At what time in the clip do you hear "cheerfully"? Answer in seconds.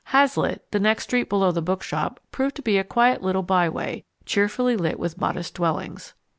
4.25-4.75